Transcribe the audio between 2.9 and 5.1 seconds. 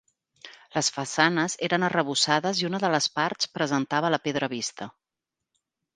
les parts presentava la pedra vista.